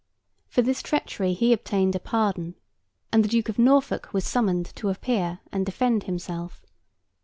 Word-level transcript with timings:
For 0.47 0.63
this 0.63 0.81
treachery 0.81 1.33
he 1.33 1.53
obtained 1.53 1.93
a 1.95 1.99
pardon, 1.99 2.55
and 3.13 3.23
the 3.23 3.27
Duke 3.27 3.49
of 3.49 3.59
Norfolk 3.59 4.09
was 4.13 4.25
summoned 4.25 4.75
to 4.77 4.89
appear 4.89 5.41
and 5.51 5.63
defend 5.63 6.05
himself. 6.05 6.65